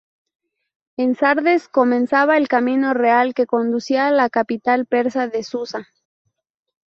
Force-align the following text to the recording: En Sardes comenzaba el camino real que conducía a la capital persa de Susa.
En 0.97 1.13
Sardes 1.15 1.67
comenzaba 1.67 2.35
el 2.37 2.47
camino 2.47 2.95
real 2.95 3.35
que 3.35 3.45
conducía 3.45 4.07
a 4.07 4.11
la 4.11 4.31
capital 4.31 4.87
persa 4.87 5.27
de 5.27 5.43
Susa. 5.43 5.89